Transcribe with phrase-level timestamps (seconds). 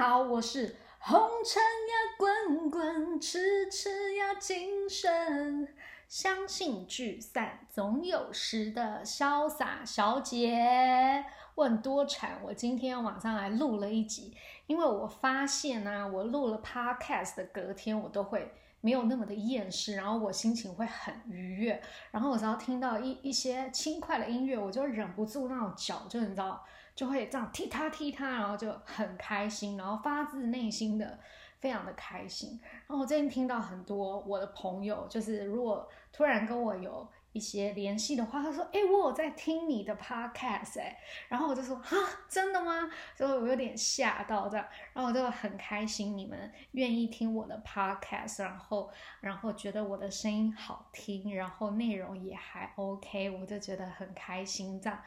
[0.00, 5.68] 好，我是红尘呀滚滚，痴痴呀精神，
[6.08, 11.22] 相信聚散总有时的潇洒小姐。
[11.56, 14.34] 问多产，我今天晚上来录了一集，
[14.66, 26.64] 因为我发现呢，我录了 podcast 的隔天，我都会没有那么的厌世，然后我心情会很愉悦，然后我只要听到一一些轻快的音乐，我就忍不住那种脚就你知道。
[27.00, 31.18] 就会这样踢他踢他，然后就很开心，然后发自内心的
[31.58, 32.60] 非常的开心。
[32.62, 37.08] 然后我最近听到很多我的朋友，就是如果突然跟我有。
[37.32, 40.98] 一些联系的话，他说：“哎，我有在听你的 podcast，哎。”
[41.28, 41.96] 然后我就说：“哈，
[42.28, 54.98] 真的吗？”所以我有点吓到这样，然后我就很开心，你们愿意听我的 podcast，然后然后觉得我的声音好听，然后内容也还 OK，我就觉得很开心这样。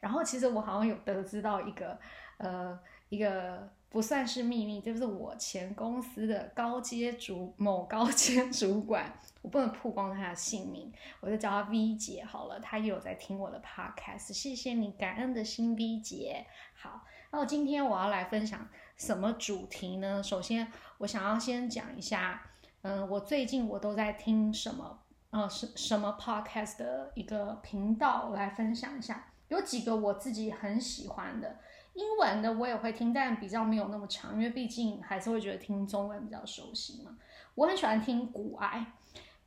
[0.00, 1.98] 然后其实我好像有得知到一个
[2.38, 2.78] 呃
[3.08, 3.68] 一个。
[3.90, 12.60] 不算是秘密，就是我前公司的高阶主某高阶主管，我不能曝光他的姓名，我就叫他 V 姐好了。
[12.60, 16.46] 他也有在听我的 podcast，谢谢你，感恩的心 V 姐。
[16.72, 20.22] 好，那我今天我要来分享什么主题呢？
[20.22, 22.40] 首先，我想要先讲一下，
[22.82, 31.58] 嗯，我最近我都在听什么，呃，什什么 podcast 的一个频道我来分享一下，有几个我自己很喜欢的。
[31.94, 37.16] 英文的我也会听，但比较没有那么长，因为毕竟还是会觉得听中文比较熟悉嘛。
[37.54, 38.86] 我很喜欢听古癌，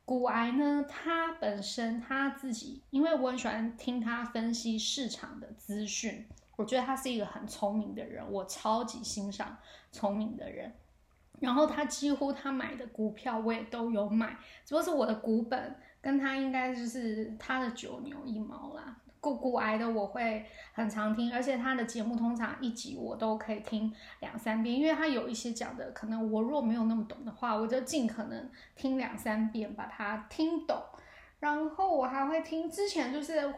[0.04, 9.56] 古癌呢，他本身他自己，因为我很喜欢听他分析市场的资讯，我觉得他是一个很聪明的人，我超级欣赏
[9.90, 10.72] 聪明的人。
[11.40, 18.96] 然后他几乎他买的股票我也都有买，只不过是我的股本跟他应该就是他的九牛一毛啦。
[19.24, 20.44] 骨骨癌的我会
[20.74, 30.76] 很常听，而且他的节目通常一集我都可以听两三遍，因为他有一些讲的可能我若没有那么懂的话，我就尽可能听两三遍把它听懂。
[31.40, 33.54] 然后我还会听之前就是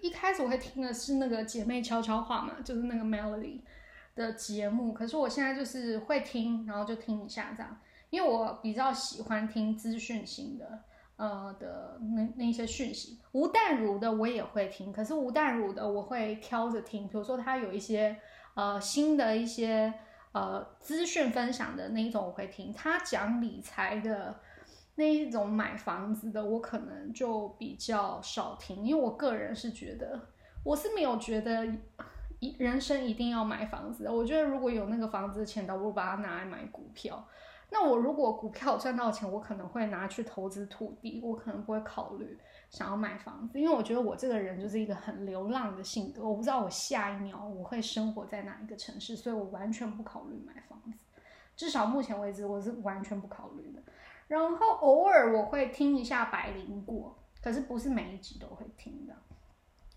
[0.00, 3.60] 一开始我会听的是那个姐妹悄悄话嘛，就是那个 Melody
[4.14, 7.78] 的节目，可是我现在就是会听，然后就听一下这样，
[8.08, 10.84] 因为我比较喜欢听资讯型的。
[11.16, 18.16] 呃的那那些讯息，吴淡如的我也会听，可是吴淡如的我会挑着听，比如说他有一些
[18.54, 19.92] 呃新的一些
[20.32, 24.34] 呃资讯分享的那一种我会听，他讲理财的
[24.96, 30.20] 那一种买房子的我可能就比较少听，因为我个人是觉得
[30.62, 31.66] 我是没有觉得
[32.40, 37.26] 一人生一定要买房子的，我觉得如果有那个房子的钱，倒不如把它拿来买股票。
[37.68, 42.38] 那我如果股票赚到钱，我可能会拿去投资土地，我可能不会考虑
[42.70, 50.96] 想要买房子，因为我觉得我这个人就是一个很流浪的性格，我不知道我下一秒我会生活在哪一个城市，所以我完全不考虑买房子，
[51.56, 53.82] 至少目前为止我是完全不考虑的。
[54.28, 59.14] 然后偶尔我会听一下百灵果，可是不是每一集都会听的。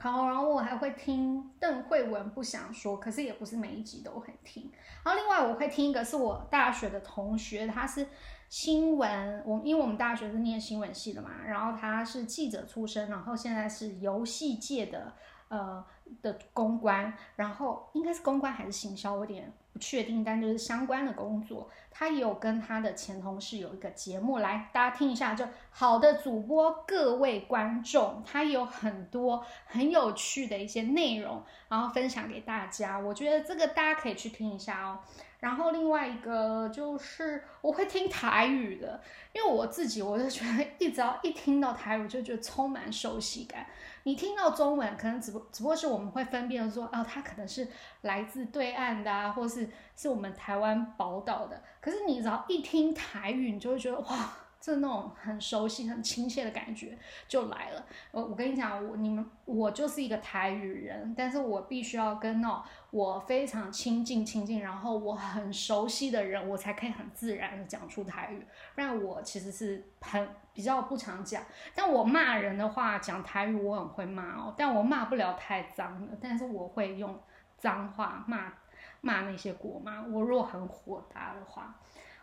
[0.02, 4.72] 好，然后我还会听邓慧文不想说，可是也不是每一集都很听。
[5.04, 8.08] 然后另外我会听一个是我大学的同学，他是
[8.48, 15.14] 新闻，我因为我们大学是念新闻系的嘛，然后他是记者出身，然后现在是游戏界的
[15.50, 15.86] 呃
[16.22, 19.54] 的公关，然后应该是公关还是行销，我有点。
[19.80, 35.00] 确定，但就是相关的工作，他也有跟他的前同事有一个节目，来大家听一下，就好的主播，各位观众，他有很多很有趣的一些内容，然后分享给大家，我觉得这个大家可以去听一下哦。
[35.40, 39.02] 然后另外一个就是我会听台语的，
[39.32, 43.66] 因为我自己我就觉得，一只要一听到台语，就觉得充满熟悉感。
[44.10, 47.68] 你听到中文，可能只不只不过是我们会分辨说，哦，它可能是
[48.02, 51.62] 来自对岸的啊，或是是我们台湾宝岛的。
[51.80, 54.34] 可是你只要一听台语，你就会觉得哇。
[54.62, 56.98] 这那种很熟悉、很亲切的感觉
[57.30, 57.86] 就来了。
[58.12, 62.62] 我我跟你讲，我你们我就是一个台语人，但是我必须要跟那
[62.92, 68.46] 我非常亲近、亲近，然后我很熟悉的人，我才可以很自然的讲出台语。
[68.74, 71.44] 不然我其实是很比较不常讲。
[71.76, 77.20] 但我骂人的话，讲台语我很会骂哦，但我骂不了太脏的，但是我会用
[77.58, 78.54] 脏话骂
[79.02, 80.02] 骂那些国骂。
[80.02, 81.80] 我如果很火大的话，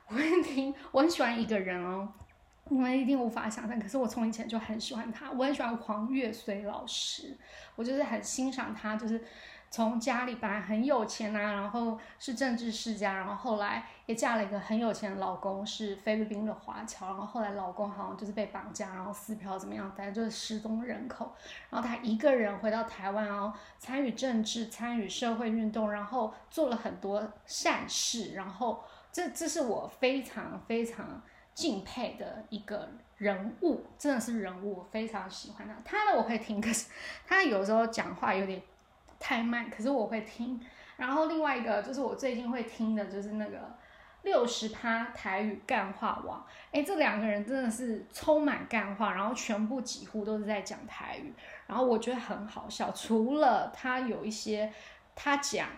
[0.09, 0.75] 我会听。
[0.91, 2.13] 我很喜欢一个人哦。
[2.69, 5.31] 你们一定无法想象，可是我从以前就很喜欢他。
[5.31, 7.39] 我很喜欢黄月水老师，
[7.77, 9.25] 我就是很欣赏他，就是
[9.77, 21.31] 从家里本来很有钱啊，然后是政治世家，然后后来也嫁了一个很有钱的老公，是菲律宾的华侨，然后后来老公好像就是被绑架，然后撕票怎么样，反正就是失踪人口。
[21.69, 28.83] 然后她一个人回到台湾哦，参与政治，参与社会运动，然后做了很多善事，然后
[29.13, 31.21] 这这是我非常非常
[31.53, 32.89] 敬佩的一个
[33.19, 35.75] 人物，真的是人物，我非常喜欢他。
[35.85, 36.87] 他呢我会听，可是
[37.27, 38.63] 他有时候讲话有点。
[39.19, 40.61] 太慢，可是我会听。
[40.97, 43.77] 然后另外一个就是我最近会听的，就是那个
[44.23, 46.43] 六十趴台语干话网。
[46.73, 51.35] 哎，这两个人真的是充满干话，然后全部几乎都是在讲台语，
[51.67, 52.91] 然后我觉得很好笑。
[52.93, 54.73] 除了他有一些
[55.15, 55.69] 他讲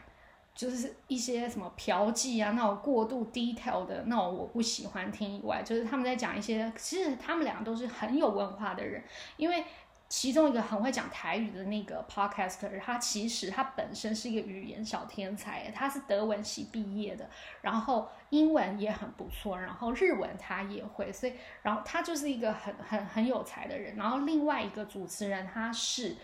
[0.55, 9.03] 就是一些什么嫖妓啊那种过度 detail 的那种我不喜欢听以外，就是他们在讲一些，其实他们两个都是很有文化的人，
[9.37, 9.65] 因为。
[10.09, 17.29] 其中一个很会讲台语的那个 podcaster，他其实他本身是一个语言小天才，他是德文系毕业的，
[17.61, 23.97] 然后英文也很不错，然后日文他也会，所以然后他就是一个很很很有才的人。
[23.97, 26.17] 然后另外一个主持人他是。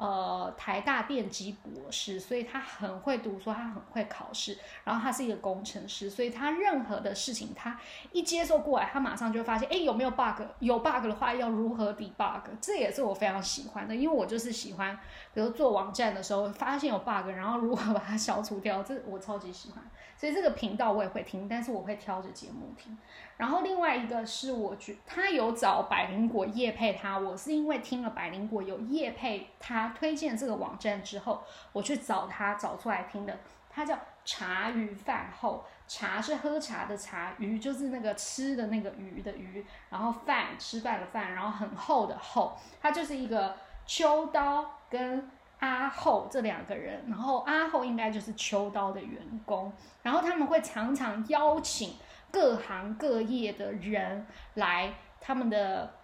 [0.00, 7.78] 呃，台大电机博士，所以他很会读书，他很会考试，然后他是一个工程师，所以他任何的事情，他
[8.10, 10.40] 一接受过来，他马上就发现，哎，有没有 bug？
[10.60, 12.40] 有 bug 的话，要如何 debug？
[12.62, 14.98] 这也是我非常喜欢的，因为我就是喜欢，
[15.34, 19.84] 比如做网站的时候，发现有 bug，然后如何把它 消除掉，这我超级喜欢。
[20.16, 22.96] 所以这个频道我也会听，但是我会挑着节目听。
[23.40, 31.42] 然后另外一个是，我觉他有找百灵果叶配他，我是因为听了百灵果有叶配他推荐这个网站之后，
[31.72, 33.38] 我去找他找出来听的。
[33.70, 45.30] 他叫茶余饭后，茶是喝茶的茶，鱼就是那个吃的那个鱼的鱼，然后饭吃饭的饭，然后很厚的厚，他就是一个秋刀跟。
[45.60, 49.70] 阿后这两个人，然后阿后应该就是秋刀的员工，
[50.02, 51.96] 然后他们会常常邀请
[52.32, 55.94] 各行各业的人来他们的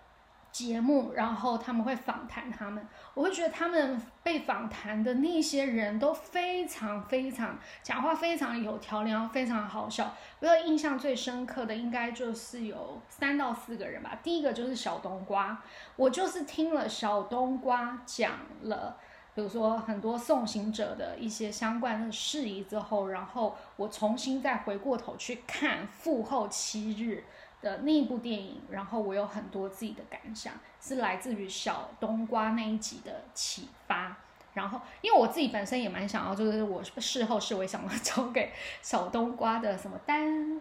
[0.51, 2.87] 节目，然后他们会访谈他们。
[3.13, 10.15] 我会觉得他们被访谈的那些人都非常非常讲话非常有条理，然后非常好笑。
[10.41, 14.19] 我印象最深刻的应该就是有三到四个人吧。
[14.23, 15.63] 第一个就是小冬瓜，
[15.97, 18.33] 我就是听了小冬瓜讲
[18.63, 18.99] 了。
[19.37, 27.23] 比如说很多送行者的一些相关的事宜之后，然后我重新再回过头去看《父后七日》
[27.63, 34.17] 的那一部电影，然后我有很多自己的感想，是来自于小冬瓜那一集的启发。
[34.55, 38.51] 然后，因为我自己本身也蛮想要，就是我事后是我想要 交给
[38.81, 40.59] 小冬瓜的什么单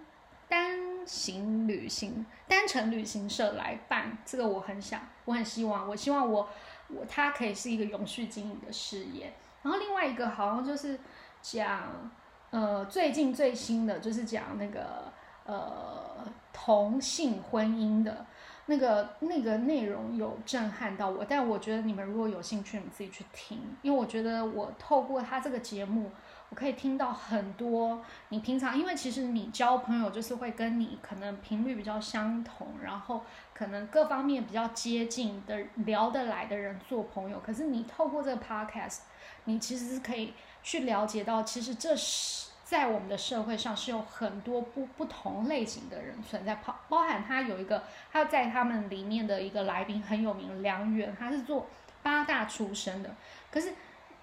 [0.49, 6.49] 单行旅行、单程旅行社来办，这个我很想，我很希望，我希望我。
[6.87, 9.33] 我它可以是一个永续经营的事业，
[9.63, 10.99] 然后另外一个好像就是
[11.41, 12.11] 讲，
[12.51, 15.11] 呃，最近最新的就是讲那个
[15.45, 18.25] 呃同性婚姻的
[18.65, 26.11] 那个那个内容有震撼到我，但我觉得你们如果有兴趣，你们自己去听，因为我觉得我透过他这个节目。
[26.55, 33.23] 可以听到很多你平常，因为其实你交朋友就是会跟你可能频率比较相同，然后
[33.53, 35.55] 可能各方面比较接近的
[35.85, 37.39] 聊得来的人做朋友。
[37.45, 38.99] 可是你透过这个 podcast，
[39.43, 51.67] 你其实是可以去了解到，其实这是在我们的社会上是有很多不不同类型的人存在，包包含他有一个他在他们里面的一个来宾很有名，梁远，他是做
[52.01, 53.13] 八大出身的，
[53.51, 53.73] 可是。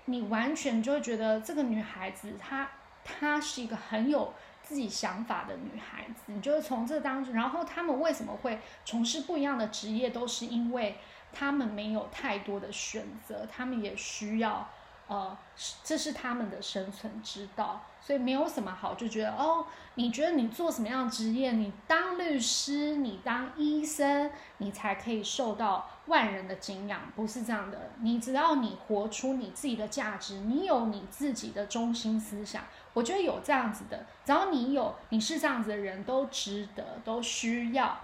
[0.06, 2.68] 你完全就会觉得这个女孩子，她
[3.04, 4.32] 她是一个很有
[4.62, 6.22] 自己想法的女孩子。
[6.26, 10.96] 你就是从这当中，然后他们为什么会从事不一样的职业，都是因为
[11.32, 14.68] 他们没有太多的选择，他们也需要，
[15.12, 15.36] 呃，
[15.84, 17.82] 这是他们的生存之道。
[18.00, 19.64] 所以没有什么好就觉得哦，
[19.94, 24.28] 你觉得你做什么样的职业，你当律师，你当医生，
[24.58, 27.78] 你才可以受到万人的敬仰，不是这样的。
[28.00, 37.96] 你只要你活出你自己的价值，你有你自己的中心思想，我觉得有这样子的，只要你有，你是这样子的人，都值得，都需要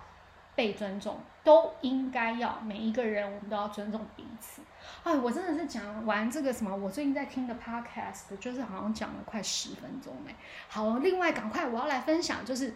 [0.58, 4.60] 被尊重，都应该要每一个人，我们都要尊重彼此。
[5.04, 10.34] 哎，我真的是讲完这个什么，我最近在听的 podcast，就是好像讲了快十分钟哎。
[10.66, 12.74] 好，另外赶快我要来分享，就是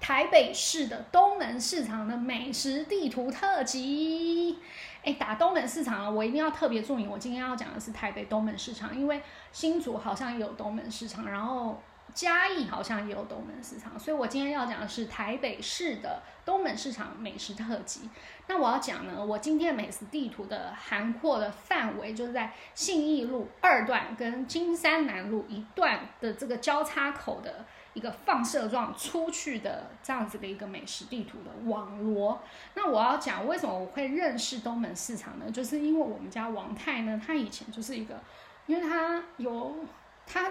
[0.00, 4.58] 台北市的东门市场的美食地图特辑。
[5.04, 11.80] 哎，打东门市场了，我一定要特别注明，我今天要讲的是台北东门市场，因为新竹好像有东门市场，然后
[12.14, 18.08] 嘉义好像也有东门市场，所以我今天要讲的是台北市的东门市场美食特辑。
[18.46, 32.40] 那我要讲呢，我今天美食地图的涵括的范围就是在信义路二段跟金山南路一段的这个交叉口的一个放射状出去的这样子的一个美食地图的网罗。
[32.74, 35.50] 那我要讲为什么我会认识东门市场呢？
[35.50, 38.22] 就是因为我们家王太呢，他以前就是一个，
[38.66, 39.84] 因为他有
[40.24, 40.48] 他。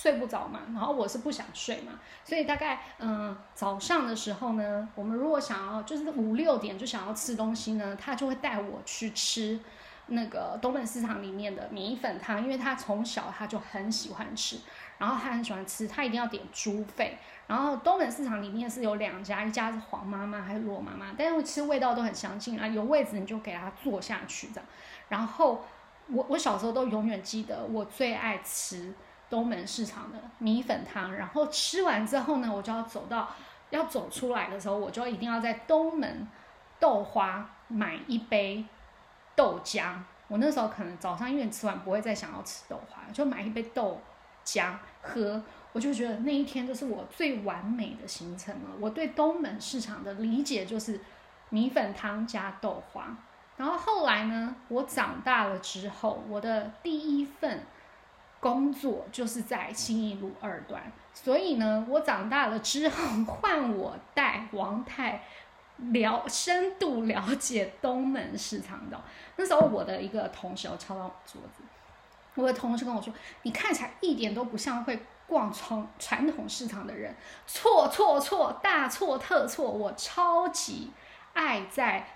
[0.00, 1.92] 睡不着嘛，然后我是不想睡嘛，
[2.24, 9.60] 所以大概嗯早上的时候呢，我们如果想要就是五六点就想要吃东西呢，他就会带我去吃
[10.06, 14.56] 那个东门市场里面的米粉汤，因为他从小他就很喜欢吃，
[14.96, 17.18] 然后他很喜欢吃，他一定要点猪肺。
[17.46, 24.64] 然后东门市场里面是有两家，一家是黄妈妈还是罗妈妈，但是其实味道都很相近啊，有位置你就给他坐下去这样。
[25.10, 25.62] 然后
[26.06, 28.94] 我我小时候都永远记得我最爱吃。
[29.30, 33.28] 东门市场的米粉汤，然后吃完之后呢，我就要走到
[33.70, 36.26] 要走出来的时候，我就一定要在东门
[36.80, 38.64] 豆花买一杯
[39.36, 39.94] 豆浆。
[40.26, 44.00] 我那时候可能早上因为吃完不会再想要吃豆花，就买一杯豆
[44.44, 45.40] 浆喝。
[45.72, 48.70] 我就觉得那一天就是我最完美的行程了。
[48.80, 51.00] 我对东门市场的理解就是
[51.50, 53.16] 米粉汤加豆花。
[53.56, 57.64] 然后后来呢，我长大了之后，我的第一份。
[58.40, 65.22] 工作就是在新义路二段，所以呢，我长大了之后换我带王太
[65.92, 68.98] 了深度了解东门市场的。
[69.36, 71.62] 那时候我的一个同事要敲到桌子，
[72.34, 77.14] 我的同事跟我说：“你看起来一点都不像会逛传传统市场的人。”
[77.46, 79.70] 错错错，大错特错！
[79.70, 80.90] 我超级
[81.34, 82.06] 爱在。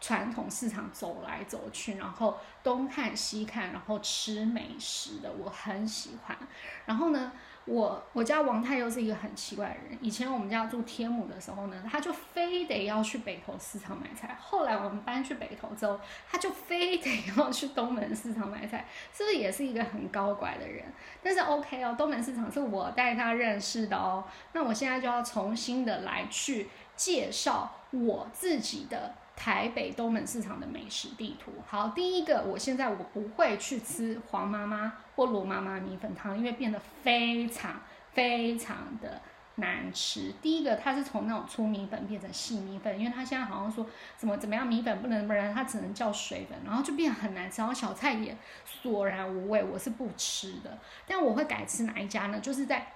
[0.00, 6.36] 传统市场走来走去，然后东看西看，然后吃美食的，我很喜欢。
[6.84, 7.32] 然后呢，
[7.64, 9.98] 我我家王太又是一个很奇怪的人。
[10.02, 14.36] 以前我们家住天母的时候呢，他就非得要去北投市场买菜。
[14.38, 15.98] 后来我们搬去北投之后，
[16.30, 20.84] 他就非得要去东门市场买菜，是不是也是一个很高拐的人？
[21.22, 24.22] 但是 OK 哦，东门市场是我带他认识的哦。
[24.52, 29.14] 那我现在就要重新的来去介绍我自己的。
[29.36, 31.52] 台北东门市场的美食地图。
[31.66, 37.80] 好，第一个，我现在我不会去吃黄妈妈或罗妈妈米粉汤，因为变得非常
[38.12, 39.20] 非常的
[39.56, 40.32] 难吃。
[40.40, 43.84] 第一个，它是从那种粗米粉变成细米粉，因为它现在好像说
[44.16, 47.60] 怎么怎么样米粉不能不然，它只能叫水粉，然后就变得很难吃。
[47.60, 50.78] 然后小菜也索然无味，我是不吃的。
[51.06, 52.38] 但我会改吃哪一家呢？
[52.38, 52.92] 就是在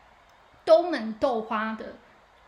[0.65, 1.97] 东门豆花的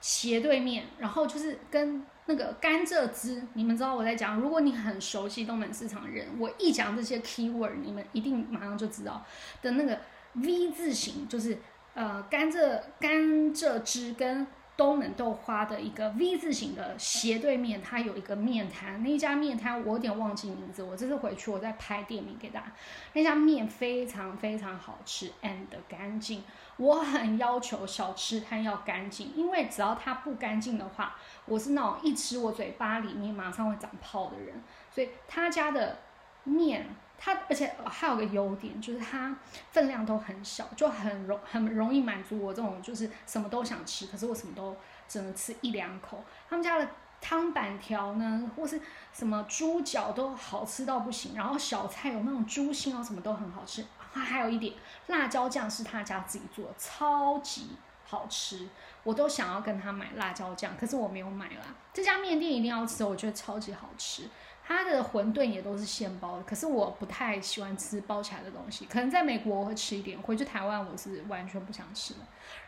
[0.01, 2.07] 斜对面，然后就是跟。
[2.27, 4.39] 那个甘蔗汁，你们知道我在讲。
[4.39, 9.25] 如果你很熟悉东门市场的人，我一讲这些 keyword，你们一定马上就知道
[9.63, 9.99] 的那个
[10.35, 11.59] V 字形，就是
[11.95, 14.47] 呃甘蔗甘蔗汁跟
[14.81, 19.03] 东门豆花的一个 V 字形的斜对面，它有一个面摊。
[19.03, 22.73] 那家面摊我有点忘记名字，我这次回去我再拍店名给大家。
[23.13, 26.43] 那家面非常非常好吃，and 干净。
[26.79, 31.19] 我很要求小吃摊要干净，因为只要它不干净的话。
[31.45, 35.99] 我是那种一吃我嘴巴里面马上会长泡的人，所以他家的
[36.45, 36.87] 面，
[37.23, 39.37] 它而且还有个优点就是它
[39.71, 44.75] 分量都很小，就很容很容易满足我这种就是什么都想吃，可是我什么都
[45.07, 46.25] 只能吃一两口。
[46.49, 46.89] 他们家的
[47.21, 48.81] 汤板条呢，或是
[49.13, 53.85] 什么猪脚都好吃到不行，然后小菜有那种猪心啊，什么都很好吃。
[54.13, 54.75] 还有一点
[55.09, 57.77] 辣椒酱是他家自己做，超级。
[58.03, 58.69] 好吃，
[59.05, 61.63] 我都想要跟他买辣椒酱，可是我没有买啦。
[61.93, 64.25] 这家面店一定要吃，我觉得超级好吃。
[64.73, 68.87] 它的馄饨也都是现包的，可是我不太喜欢吃包起来的东西。
[68.87, 72.21] 可能在美国我会吃一点，回去台湾我是完全不想吃的。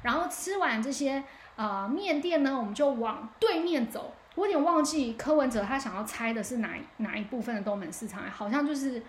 [0.03, 1.23] 然后吃完这些
[1.55, 4.13] 呃面店呢，我们就往对面走。
[4.35, 9.01] 我有点忘记柯文哲他想要猜的是哪哪一部分的东门市场，好像就是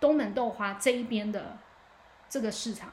[0.00, 1.58] 东门豆花这一边的
[2.26, 2.88] 这个市场。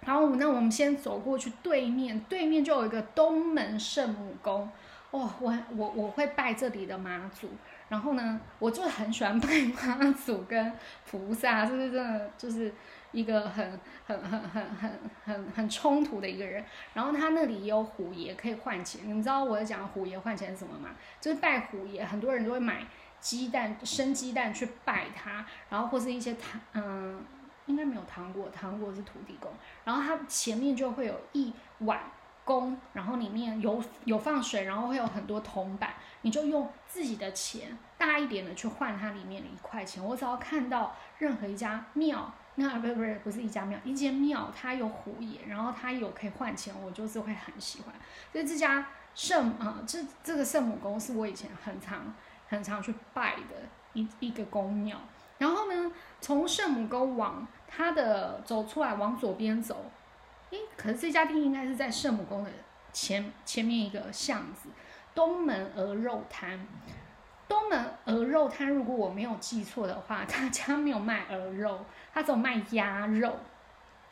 [0.00, 4.70] 然后，那我们先走过去对面，对面就有一个东门圣母宫。
[5.10, 7.50] 哦，我我我会拜这里的妈祖。
[7.90, 10.72] 然后呢，我就很喜欢拜妈祖跟
[11.10, 12.72] 菩萨，是不是真的就是
[13.12, 14.90] 一个很很很很很
[15.24, 16.64] 很很冲突的一个人？
[16.94, 19.02] 然后他那里也有虎爷可以换钱。
[19.04, 20.90] 你们知道我在讲虎爷换钱是什么吗？
[21.20, 22.86] 就是拜虎爷，很多人都会买
[23.20, 27.22] 鸡蛋、生鸡蛋去拜他，然后或是一些糖嗯。
[27.66, 29.48] 应该没有糖果，糖果是土地公。
[29.84, 32.00] 然后它前面就会有一碗
[32.44, 40.04] 公，然后里面有有放水，然后会有很多铜板，你就用自己的钱大一点的去换它里面的一块钱。
[40.04, 47.94] 我只要看到任何一家庙那不是不是不是一家庙，一间庙它有虎爷，然后它有可以换钱，我就是会很喜欢。
[48.32, 52.12] 所以这家圣啊，这这个圣母宫是我以前很常
[52.48, 53.56] 很常去拜的
[53.92, 54.98] 一一个宫庙。
[55.38, 59.90] 然后呢，从圣母宫往它的走出来往左边走，
[60.50, 62.50] 诶，可是这家店应该是在圣母宫的
[62.92, 64.68] 前前面一个巷子，
[65.14, 66.66] 东门鹅肉摊。
[67.48, 73.36] 东门鹅肉摊，如果我没有记错的话，他家没有卖鹅肉，他只有卖鸭肉，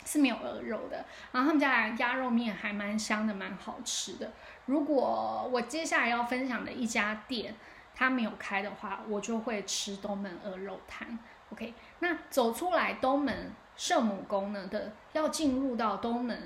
[0.04, 1.04] 是没有鹅肉的。
[1.30, 4.32] 然后他们家的鸭肉面还蛮香的，蛮好吃的。
[4.66, 7.54] 如果我接下来要分享的一家店，
[7.94, 11.16] 它没有开的话，我就会吃东门鹅肉摊。
[11.52, 16.38] OK，那走出来东门圣母宫呢的，要进入到东门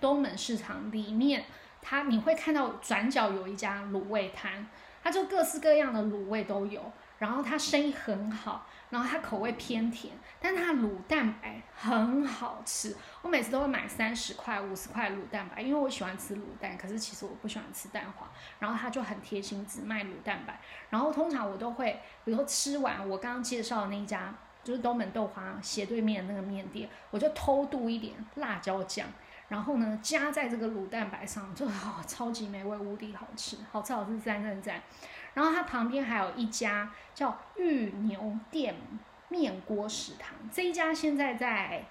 [0.00, 1.44] 东门市场里面，
[1.80, 4.66] 它你会看到转角有一家卤味摊。
[5.04, 6.80] 它就各式各样的卤味都有，
[7.18, 12.96] 然后它生意很好，然后它口味偏甜，但它卤蛋白很好吃。
[13.20, 18.28] 我每次都会买三十块、五十块卤蛋白，因为我喜欢吃卤蛋，可是其实我不喜欢吃蛋黄。
[18.60, 20.60] 然后它就很贴心，只卖卤蛋白。
[20.88, 29.06] 然后通常我都会，比如说吃完我刚刚介绍的那一家，就是东门豆花斜对面那个面店，我就偷渡一点辣椒酱。
[29.48, 34.82] 然后呢，加在这个卤蛋白上，就 好超级美味，无敌好吃，好吃好吃赞赞赞。
[35.34, 38.74] 然后它旁边还有一家叫玉牛店
[39.28, 41.84] 面锅食堂，这一家现在在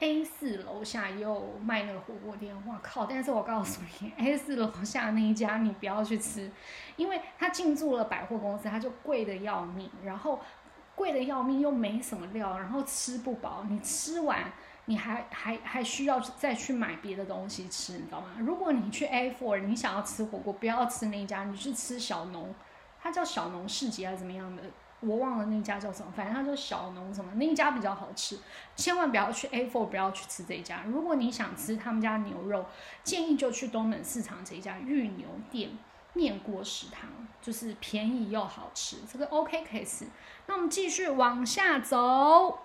[0.00, 2.54] A 四楼下也有卖那个火锅店。
[2.68, 3.04] 哇靠！
[3.06, 6.48] 但是我告诉你，A 四楼下那一家你不要去吃，
[6.94, 10.40] 因为它进驻了百货公司，它就贵的要命，然后
[10.98, 14.52] 贵的要命又没什么料，然后吃不饱，你吃完。
[14.90, 18.28] 你还还还需要再去买别的东西吃，你知道吗？
[18.38, 22.54] 如果你去 A Four，你想要吃火锅，不要吃那一家，你去吃小农，
[22.98, 24.62] 它叫小农市集还是怎么样的，
[25.00, 28.38] 我忘了那家叫什么，反正它叫小农什么，那一家比较好吃，
[28.76, 30.84] 千万不要去 A Four，不要去吃这一家。
[30.86, 32.64] 如果你想吃他们家牛肉，
[33.04, 35.68] 建议就去东门市场这一家玉牛店
[36.14, 37.08] 面锅食堂，
[37.40, 40.06] 就是便宜又好吃，这个 OK 可以吃。
[40.46, 42.58] 那我们继续往下走，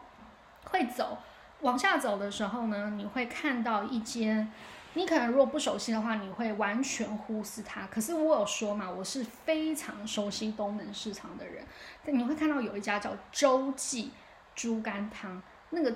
[0.65, 1.17] 会走。
[1.61, 4.51] 往下走的时候呢，你会看到一间，
[4.95, 7.87] 你可能如果不熟悉的话，你会完全忽视它。
[7.87, 11.65] 可是我有说嘛，我是非常熟悉东门市场的人。
[12.05, 14.11] 你会看到有一家叫周记
[14.55, 15.95] 猪肝汤，那个，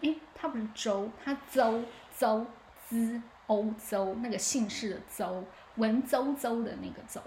[0.00, 1.82] 诶，它不是周，它周
[2.18, 2.46] 周
[2.88, 5.44] 滋欧洲那个姓氏的周，
[5.76, 7.20] 文绉绉的那个周。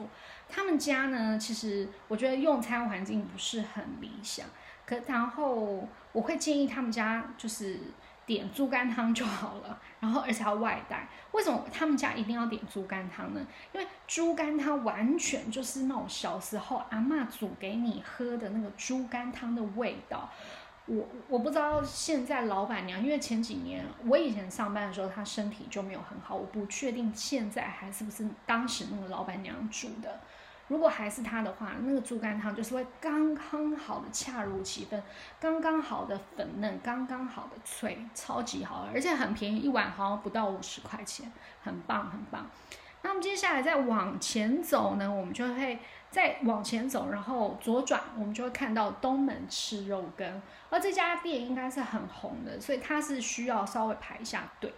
[0.47, 4.45] 他们家呢，其实我觉得用餐环境不是很理想。
[4.85, 7.79] 可然后我会建议他们家就是
[8.25, 11.07] 点猪肝汤就好了， 然后而且要外带。
[11.31, 13.45] 为什么他们家一定要点猪肝汤呢？
[13.71, 20.27] 因为猪肝汤完全就是那种小时候阿妈煮给你喝的那个猪肝汤的味道。
[20.89, 30.19] 我我不知道现在老板娘，因为前几年我以前上班的时候，她身体就没有很好，我不确定现在还是不是当时那个老板娘煮的。
[30.67, 35.01] 如果还是她的话，那个猪肝汤就是会刚刚好的恰如其分，
[35.39, 41.31] 刚刚好的粉嫩，刚刚好的脆，超级好，而且很便宜，一碗好像不到五十块钱，
[41.63, 42.45] 很棒很棒。
[43.01, 45.79] 那么接下来再往前走呢，我们就会
[46.11, 54.73] 再往前走，然后左转，我们就会看到东门吃肉羹，而这家店应该是很红的，所以它是需要稍微排一下队。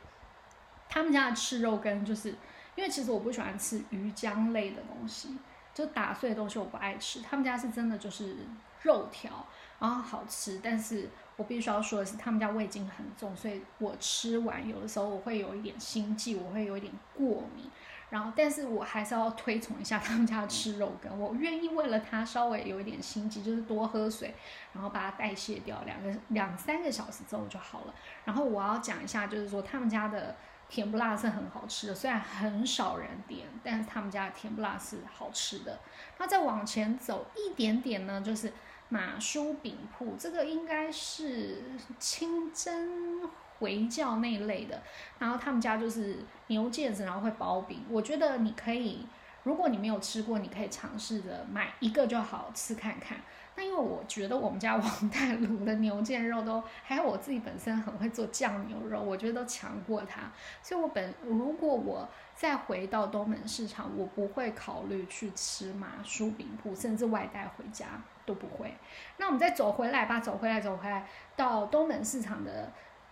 [0.89, 2.29] 他们家的吃肉羹，就是
[2.75, 5.37] 因为其实我不喜欢吃鱼浆类的东西。
[5.73, 8.35] 就打碎的东西我不爱吃，他们家是真的就是
[8.81, 9.47] 肉条，
[9.79, 17.71] 然后好吃，但是我必须要说的是，他们家味精很重，所以我吃完有的时候我会有一点心悸，我会有一点过敏，
[18.11, 24.35] 然后但是我还是要推崇一下他们家的吃肉羹，我愿意为了它稍微有一点心机，就是多喝水，
[24.73, 27.95] 然后把它代谢掉，两个两三个小时之后就好了。
[28.25, 30.35] 然后我要讲一下，就是说他们家的。
[30.71, 35.77] 甜不辣是很好吃的，虽然很少人点，但是他们家的甜不辣是好吃的。
[36.17, 38.53] 那再往前走一点点呢，就是
[38.87, 41.61] 马叔饼铺，这个应该是
[41.99, 43.29] 清真
[43.61, 44.81] 回教那一类的。
[45.19, 47.85] 然后他们家就是牛腱子，然后会包饼。
[47.89, 49.07] 我觉得你可以，
[49.43, 53.17] 如果你没有吃过，你可以尝试着买一个就好吃看看。
[53.53, 60.21] 那因为我觉得我们家王大卤的牛腱肉都，还有我自己本身很会做酱牛肉，我觉得都强过它，
[60.63, 67.87] 所以我本如果我再回到东门市场，我不会考虑去吃麻薯饼铺，甚至外带回家
[68.25, 68.73] 都不会。
[69.17, 72.71] 那我们再走回来吧，走回来，走回来到东门市场的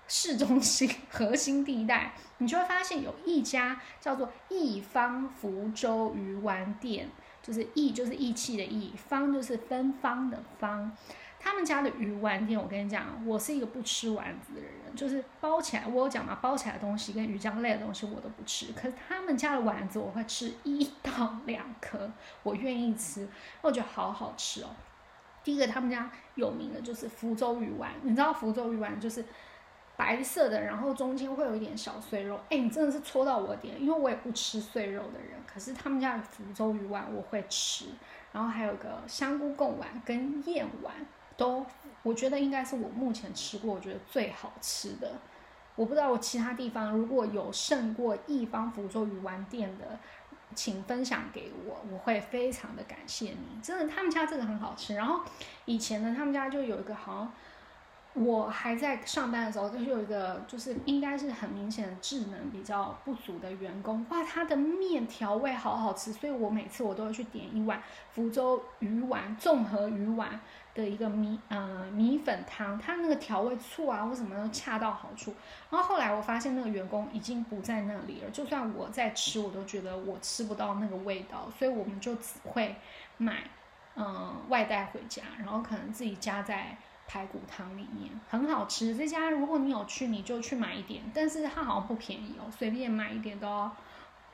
[0.09, 7.07] 市中心 核心地带，你就会发现有一家叫做一方福州鱼丸店。
[7.41, 10.91] 就是义就是义气的义，方就是芬芳的芳，
[11.39, 18.73] 他们家的鱼丸店，我跟你讲，我是一个不吃丸子的人，就是包起来，我有讲嘛，包起来的东西跟鱼浆类的东西我都不吃。
[18.73, 22.11] 可是他们家的丸子，我会吃一到两颗，
[22.43, 23.27] 我愿意吃，
[23.61, 24.67] 我觉得好好吃哦。
[25.41, 29.25] 第一个，他们家有名的就是福州鱼丸，你知道福州鱼丸就是
[29.99, 32.39] 白色的，然后中间会有一点小碎肉。
[32.49, 37.88] 哎，你真的是戳到我点，因为我也不吃碎肉的人，可是他们家的福州鱼丸我会吃。
[38.31, 40.93] 然后还有个香菇贡丸跟燕丸。
[41.35, 41.65] 都，
[42.01, 45.12] 我觉得应该是我目前吃过我觉得最好吃的。
[45.75, 49.99] 我不知道我其他地方如果有胜过一方福州鱼丸店的，
[50.55, 53.62] 请分享给我，我会非常的感谢你。
[53.62, 54.95] 真的，他们家这个很好吃。
[54.95, 55.19] 然后
[55.65, 57.33] 以前呢，他们家就有一个好像。
[58.21, 70.38] 我还在上班的时候，就是有一个就是应该是很明显的智能比较不足的员工，哇，他的面调味好好吃，所以我每次我都会去点一碗福州鱼丸综合鱼丸
[70.75, 75.34] 的一个米呃米粉汤，它那个调味醋啊或什么都恰到好处。
[75.69, 82.75] 然后后来我发现那个员工已经不在那里了，就算我在吃，我都觉得我吃不到那个味道，所以我们就只会
[83.15, 83.43] 买
[83.95, 86.77] 嗯外带回家，然后可能自己加在。
[87.11, 93.75] 排骨汤里面很好吃，这家如果你有去，你就去买一点，但是它好像不便宜哦，随便买一点都要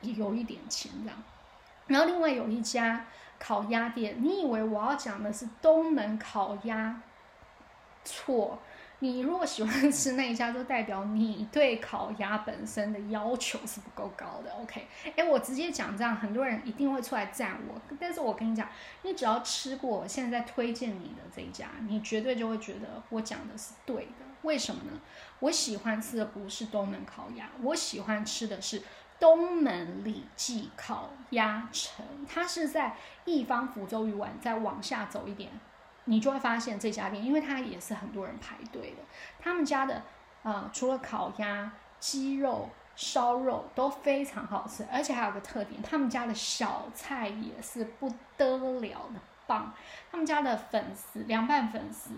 [0.02, 1.16] 有一点钱这样。
[1.86, 3.06] 然后另外有一家
[3.38, 7.00] 烤鸭店，你以为我要讲的是东门烤鸭？
[8.04, 8.58] 错。
[9.00, 14.50] 你如果喜欢吃那一家，就代表你对烤鸭本身的要求是不够高的。
[14.62, 17.78] OK，哎，我直接讲这样，很多人一定会出来赞我。
[18.00, 18.66] 但是我跟你讲，
[19.02, 24.24] 你只要吃过我现在推荐你的这一家，你绝对就会觉得我讲的是对的。
[24.42, 24.98] 为什么呢？
[25.40, 28.80] 我喜欢吃的不是东门烤鸭，我喜欢吃的是
[29.20, 35.50] 东门李记烤鸭城，它是在一方福州鱼丸再往下走一点。
[36.06, 38.96] 你就会发现这家店，因为它也是很多人排队的。
[39.38, 40.02] 他们家的，
[40.42, 49.72] 啊，除了烤鸭、鸡肉、烧肉都非常好吃，而且还有个特点，他们家的小菜也是不得了的棒。
[50.10, 52.10] 他们家的粉丝、凉拌粉丝，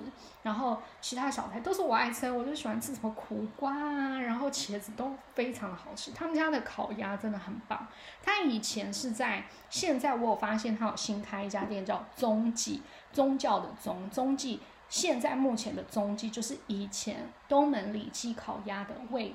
[0.42, 6.12] 然后其他小菜都是我爱吃，我就喜欢吃什么苦瓜啊，然后茄子都非常的好吃。
[6.12, 7.86] 他们家的烤鸭真的很棒。
[8.22, 12.82] 他以前是在，现在我有发现他有新开一家店叫宗记。
[13.10, 14.60] 宗教的宗宗记，
[14.90, 19.34] 现在目前的踪迹就是以前东门里记烤鸭的位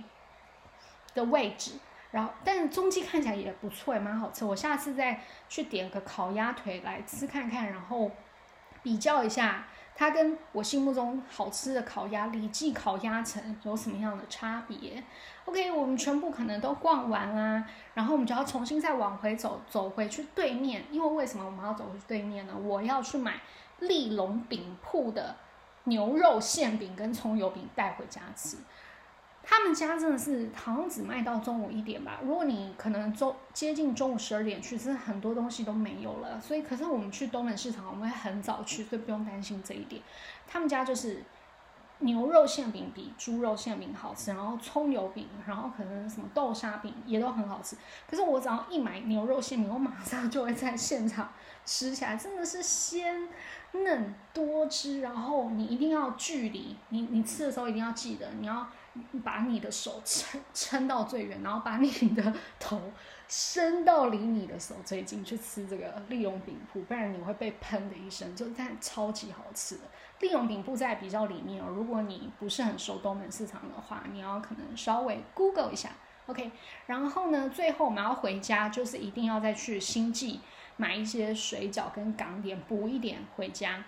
[1.16, 1.72] 的位置，
[2.14, 4.46] 然后但是踪迹看起来也不错，也蛮好吃。
[4.46, 8.10] 我下次再去点个烤鸭腿来吃看看，然后
[8.82, 15.04] 比较一下它跟我心目中好吃的烤鸭里记烤鸭城有什么样的差别。
[15.46, 20.86] OK，我们全部可能都逛完啦，然后我们就要重新再往回走，走回去对面。
[20.92, 22.54] 因为为什么我们要走回去对面呢？
[22.58, 23.34] 我要去买。
[23.80, 25.36] 利隆饼铺的
[25.86, 28.56] 牛肉馅饼跟葱油饼带回家吃，
[29.46, 32.20] 他们家真的是好像只卖到中午一点吧。
[32.24, 36.40] 如果你可能中接近中午十二点去，真的很多东西都没有了。
[36.40, 40.02] 所以，可是我们去东门市场，我们会很早去，所以不用担心这一点。
[40.48, 41.22] 他们家就是
[42.00, 47.76] 牛肉馅饼比猪肉馅饼好吃，然后葱油饼，然后可能什么豆沙饼也都很好吃。
[48.10, 51.30] 可是我只要一买牛肉馅饼，我马上就会在现场
[51.66, 53.28] 吃起来，真的是鲜。
[53.76, 58.68] 嫩多汁，然后你一定要距离你你吃的时候一定要记得，你要
[59.24, 62.80] 把你的手撑 撑到最远，然后把你的头
[63.28, 68.36] 伸到离你的手最近去吃这个利用饼铺，不然你会被喷的一声。
[68.36, 69.82] 就但超级好吃的
[70.20, 71.68] 利用饼铺在比较里面哦。
[71.70, 75.90] 如果你不是很熟东门市场的话，你要可能稍微 Google 一下
[76.28, 76.52] ，OK。
[76.86, 80.40] 然后呢，最后我们要回家，就是一定要再去星际。
[80.76, 83.84] 买一些水饺跟港点补一点回家，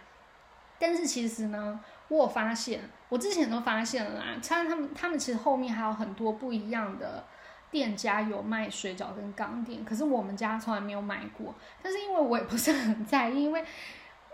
[0.77, 7.23] 但是其实呢，我发现我之前都发现了啦，像他们他们其实后面还有很多不一样的
[7.71, 11.53] 店家有卖水饺跟港点，可是我们家从来没有买过。
[11.81, 13.65] 但是因为我也不是很在意，因为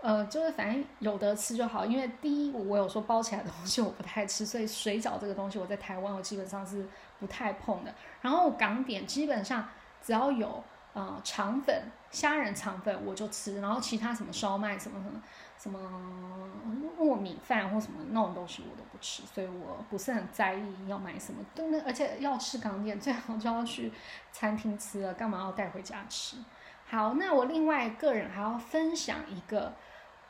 [0.02, 1.86] 呃，就是反正有得吃就好。
[1.86, 6.86] 因为第一，我有说包起来的东西我不太吃，所以水饺这个东西我在台湾我基本上是
[7.18, 7.94] 不太碰的。
[8.20, 9.68] 然后港点基本上
[10.02, 10.62] 只要有。
[10.94, 11.74] 呃，肠粉、
[12.10, 15.18] 虾仁肠粉我就吃，然后其他什么烧麦、什么什么
[15.62, 15.78] 什么
[16.98, 21.38] 糯米饭或什么那种东西我都不吃，所以我不是很在意要买什么。
[21.54, 23.92] 对，而且要吃港点，最好就要去
[24.32, 26.36] 餐厅吃了，干嘛要带回家吃？
[26.84, 29.72] 好，那我另外个人还要分享一个，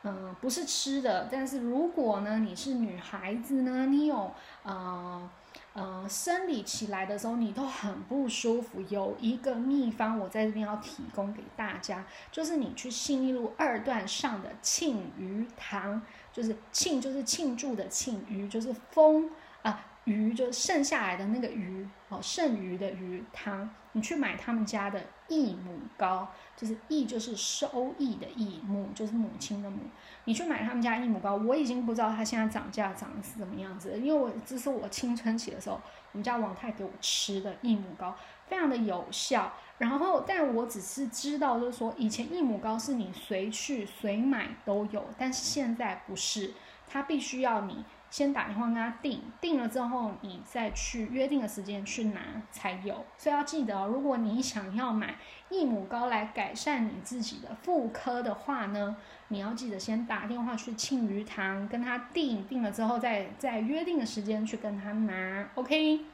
[0.03, 5.31] 嗯，不是吃的，但是如果呢你是女孩子呢，你有呃。
[5.75, 8.83] 呃，生理期来的时候，你都很不舒服。
[8.91, 19.31] 有一个秘方，我在这边要提供给大家，就是你去信义路二段上的庆余堂就是庆就是庆祝的庆，余就是丰
[19.63, 29.79] 啊，余就是剩下来的那个余哦，剩余的余汤，你去买他们家的益母膏，就是益就是收益的益，母就是母亲的母。
[30.25, 35.81] 你去买他们家益母膏，我已经不知道它现在涨价涨的是怎么样子，因为我这是我青春期的时候，
[36.13, 39.53] 我们家王太给我吃的益母膏，非常的有效。
[39.79, 46.55] 然后，但我只是知道，就是说以前益母膏是你随去随买都有，但是现在不是，
[46.87, 47.85] 它必须要你。
[48.13, 52.21] 先打电话跟他订，订了之后你再去约定的时间去拿
[52.51, 53.07] 才有。
[53.17, 55.17] 所以要记得，如果你想要买
[55.49, 58.95] 益母膏来改善你自己的妇科的话呢，
[59.29, 65.49] 你要记得先打电话去庆余堂跟他订，订了之后再在约定的时间去跟他拿。
[65.55, 66.05] OK，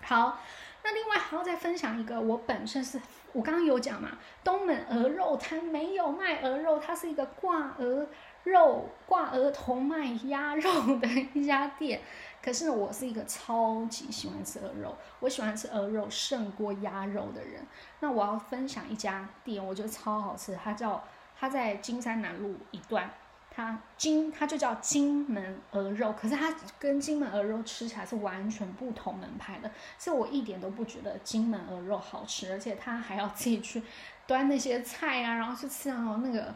[0.00, 0.38] 好，
[0.84, 3.00] 那另外还要再分享一个，我本身是
[3.32, 4.10] 我刚刚有讲嘛，
[4.44, 8.06] 东门鹅肉摊没有卖鹅肉，它是一个挂鹅。
[8.44, 12.00] 肉挂额头卖鸭肉的一家店，
[12.42, 17.64] 可是呢，我是一个超级喜欢吃鹅肉，我喜欢吃鹅肉胜过鸭肉的人。
[18.00, 21.04] 那我要分享一家店，我觉得超好吃，它叫
[21.38, 23.08] 它在金山南路一段，
[23.48, 33.80] 它金它就叫金门鹅肉，可是它跟金门鹅肉吃起来是完全不同门派的，所以我一点都不觉得金门鹅肉好吃，而且它还要自己去
[34.26, 36.52] 端那些菜啊，然后去吃啊那个。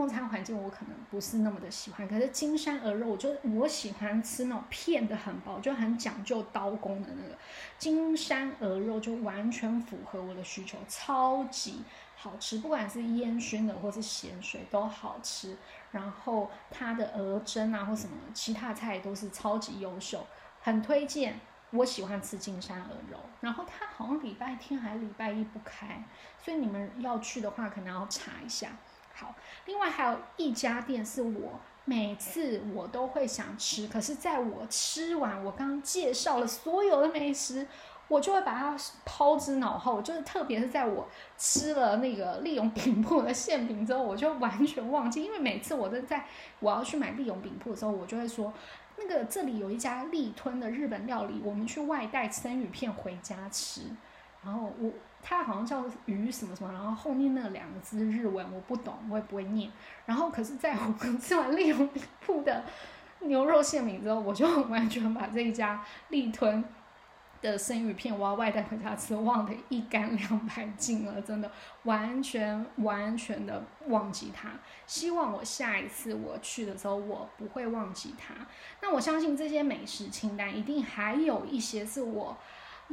[0.00, 7.38] 用餐环境我可能不是那么的喜欢，可是金山鹅肉，我就我喜欢吃那种片的很薄，就很讲究刀工的那个
[7.78, 11.84] 金山鹅肉，就完全符合我的需求，超级
[12.16, 15.56] 好吃，不管是烟熏的或是咸水都好吃。
[15.92, 20.26] 然后它的鹅胗啊或什么其他菜都是超级优秀，
[20.60, 21.38] 很推荐。
[21.72, 26.02] 我喜欢吃金山鹅肉，然后它好像礼拜天还是礼拜一不开，
[26.44, 28.70] 所以你们要去的话可能要查一下。
[29.20, 29.34] 好，
[29.66, 37.66] 另外还有一家店是我每次我都会想吃，可是在我吃完我刚介绍了所有的美食，
[38.08, 40.00] 我就会把它抛之脑后。
[40.00, 41.06] 就是特别是在我
[41.36, 46.24] 吃了那个利永饼铺的馅饼之后，我就完全忘记，因为每次我都在
[46.60, 48.50] 我要去买利永饼铺的时候，我就会说
[48.96, 53.82] 那个这里有一家利吞的日本料理，我们去外带生鱼片回家吃，
[54.42, 54.90] 然后我。
[55.22, 59.70] 它好像叫鱼什么什么，然后后面那两个字日文我不懂，我也不会念。
[60.06, 61.88] 然后可是在我吃完利用
[62.24, 62.64] 铺的
[63.20, 66.64] 牛肉馅饼之后，我就完全把这一家利吞
[67.42, 71.50] 的生鱼片我要外带回家吃，忘得一干两白净了，真的
[71.84, 74.50] 完全完全的忘记它。
[74.86, 78.34] 希望我下一次我去的时候，我不会忘记它。
[78.82, 82.36] 那我相信这些美食清单一定还有一些是我。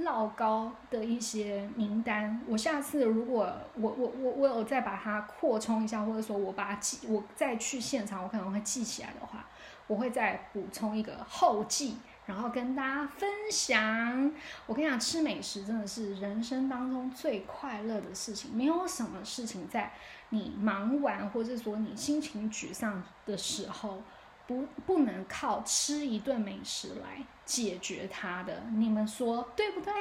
[0.04, 9.46] 老高的一些名单，我下次如果我我我我有再把它扩充一下，或者说我把记，我再去现场，我可能会记起来的话，
[9.88, 14.32] 我会再补充一个后记，然后跟大家分享。
[14.68, 19.92] 我跟你讲，吃美食真的是人生当中最快乐的事情，没有什么事情在
[20.30, 24.02] 你忙完或者说你心情沮丧的时候。
[24.48, 29.94] 不，不能靠吃一顿美食来解决它的，你们说对不对？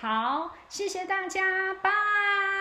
[0.00, 2.51] 好，谢谢大家，拜。